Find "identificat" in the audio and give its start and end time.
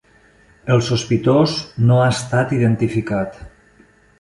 2.61-3.39